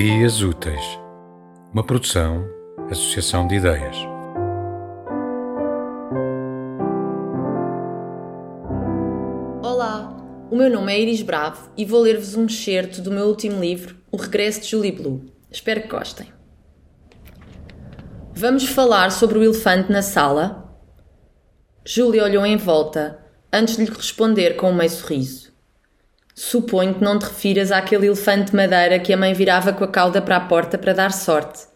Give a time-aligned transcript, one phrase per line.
[0.00, 0.80] Ideias Úteis,
[1.74, 2.48] uma produção,
[2.88, 3.96] associação de ideias.
[9.60, 10.16] Olá,
[10.52, 13.96] o meu nome é Iris Bravo e vou ler-vos um excerto do meu último livro,
[14.12, 15.32] O Regresso de Julie Blue.
[15.50, 16.32] Espero que gostem.
[18.32, 20.78] Vamos falar sobre o elefante na sala?
[21.84, 23.18] Julie olhou em volta
[23.52, 25.57] antes de lhe responder com um meio sorriso.
[26.40, 29.88] Suponho que não te refiras àquele elefante de madeira que a mãe virava com a
[29.88, 31.66] cauda para a porta para dar sorte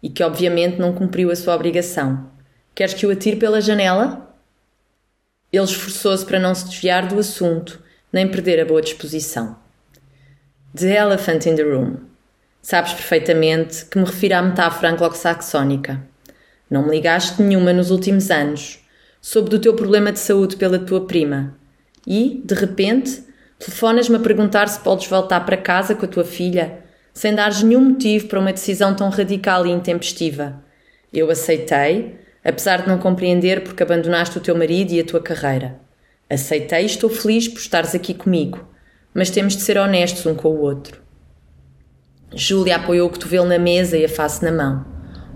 [0.00, 2.30] e que obviamente não cumpriu a sua obrigação.
[2.72, 4.32] Queres que o atire pela janela?
[5.52, 9.56] Ele esforçou-se para não se desviar do assunto, nem perder a boa disposição.
[10.72, 11.96] The Elephant in the Room.
[12.62, 16.00] Sabes perfeitamente que me refiro à metáfora anglo-saxónica.
[16.70, 18.78] Não me ligaste nenhuma nos últimos anos.
[19.20, 21.56] Soube do teu problema de saúde pela tua prima.
[22.06, 23.31] E, de repente,
[23.64, 26.80] Telefonas-me a perguntar se podes voltar para casa com a tua filha,
[27.14, 30.60] sem dares nenhum motivo para uma decisão tão radical e intempestiva.
[31.12, 35.78] Eu aceitei, apesar de não compreender porque abandonaste o teu marido e a tua carreira.
[36.28, 38.66] Aceitei e estou feliz por estares aqui comigo,
[39.14, 41.00] mas temos de ser honestos um com o outro.
[42.34, 44.84] Júlia apoiou o cotovelo na mesa e a face na mão.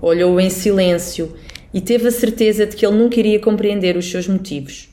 [0.00, 1.36] Olhou-o em silêncio
[1.74, 4.90] e teve a certeza de que ele nunca iria compreender os seus motivos.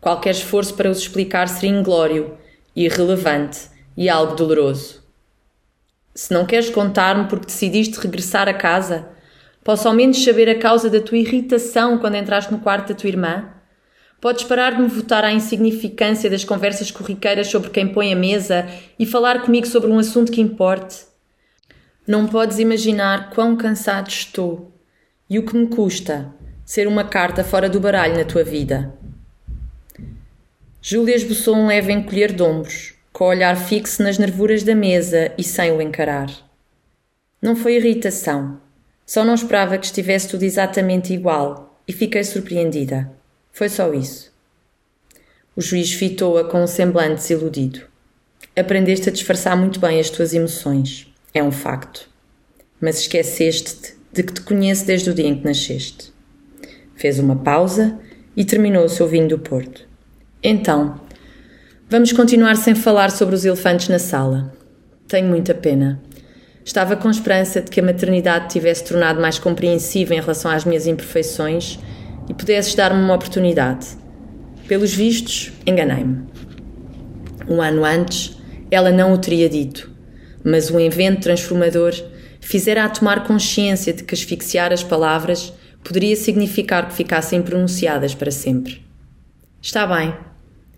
[0.00, 2.42] Qualquer esforço para os explicar seria inglório
[2.74, 5.02] irrelevante e algo doloroso.
[6.14, 9.08] Se não queres contar-me porque decidiste regressar a casa,
[9.64, 13.08] posso ao menos saber a causa da tua irritação quando entraste no quarto da tua
[13.08, 13.48] irmã?
[14.20, 18.68] Podes parar de me votar à insignificância das conversas corriqueiras sobre quem põe a mesa
[18.98, 21.06] e falar comigo sobre um assunto que importe?
[22.06, 24.72] Não podes imaginar quão cansado estou
[25.28, 26.32] e o que me custa
[26.64, 28.94] ser uma carta fora do baralho na tua vida.
[30.84, 35.32] Júlia esboçou um leve encolher de ombros, com o olhar fixo nas nervuras da mesa
[35.38, 36.28] e sem o encarar.
[37.40, 38.60] Não foi irritação.
[39.06, 43.12] Só não esperava que estivesse tudo exatamente igual e fiquei surpreendida.
[43.52, 44.32] Foi só isso.
[45.54, 47.82] O juiz fitou-a com um semblante desiludido.
[48.56, 51.06] Aprendeste a disfarçar muito bem as tuas emoções.
[51.32, 52.10] É um facto.
[52.80, 56.12] Mas esqueceste-te de que te conheço desde o dia em que nasceste.
[56.96, 58.00] Fez uma pausa
[58.36, 59.91] e terminou o seu vinho do Porto.
[60.44, 61.00] Então,
[61.88, 64.52] vamos continuar sem falar sobre os elefantes na sala.
[65.06, 66.02] Tenho muita pena.
[66.64, 70.88] Estava com esperança de que a maternidade tivesse tornado mais compreensiva em relação às minhas
[70.88, 71.78] imperfeições
[72.28, 73.86] e pudesses dar-me uma oportunidade.
[74.66, 76.24] Pelos vistos, enganei-me.
[77.48, 78.36] Um ano antes,
[78.68, 79.92] ela não o teria dito,
[80.42, 81.94] mas um evento transformador
[82.40, 85.52] fizera-a tomar consciência de que asfixiar as palavras
[85.84, 88.84] poderia significar que ficassem pronunciadas para sempre.
[89.60, 90.12] Está bem,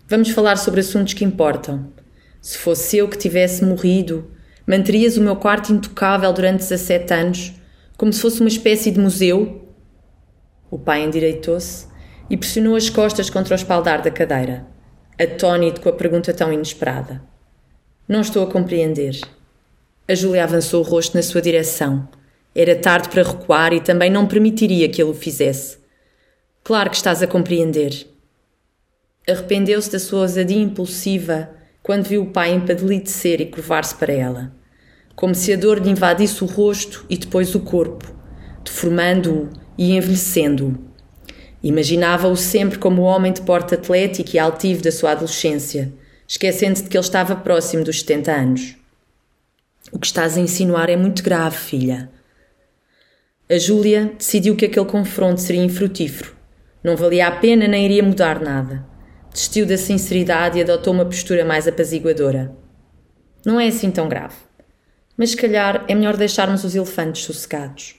[0.07, 1.91] Vamos falar sobre assuntos que importam.
[2.39, 4.29] Se fosse eu que tivesse morrido,
[4.67, 7.53] manterias o meu quarto intocável durante 17 anos,
[7.97, 9.67] como se fosse uma espécie de museu?
[10.69, 11.87] O pai endireitou-se
[12.29, 14.67] e pressionou as costas contra o espaldar da cadeira,
[15.19, 17.23] atônito com a pergunta tão inesperada.
[18.07, 19.19] Não estou a compreender.
[20.07, 22.07] A Júlia avançou o rosto na sua direção.
[22.53, 25.79] Era tarde para recuar e também não permitiria que ele o fizesse.
[26.63, 28.14] Claro que estás a compreender.
[29.27, 31.49] Arrependeu-se da sua ousadia impulsiva
[31.81, 34.55] quando viu o pai empedelidecer e curvar-se para ela,
[35.15, 38.05] como se a dor lhe invadisse o rosto e depois o corpo,
[38.63, 40.77] deformando-o e envelhecendo-o.
[41.63, 45.91] Imaginava-o sempre como o homem de porte atlético e altivo da sua adolescência,
[46.27, 48.75] esquecendo-se de que ele estava próximo dos 70 anos.
[49.91, 52.11] O que estás a insinuar é muito grave, filha.
[53.49, 56.35] A Júlia decidiu que aquele confronto seria infrutífero.
[56.83, 58.93] Não valia a pena nem iria mudar nada
[59.35, 62.55] desistiu da sinceridade e adotou uma postura mais apaziguadora.
[63.45, 64.35] Não é assim tão grave.
[65.17, 67.95] Mas se calhar é melhor deixarmos os elefantes sossegados.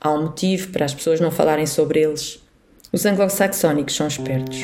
[0.00, 2.42] Há um motivo para as pessoas não falarem sobre eles.
[2.90, 4.60] Os anglo-saxónicos são espertos.